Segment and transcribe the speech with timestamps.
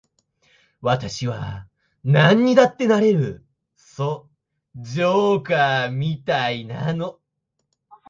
[0.81, 1.67] 私は
[2.03, 4.27] なんにだってなれる、そ
[4.75, 7.19] う、ジョーカーみたいなの。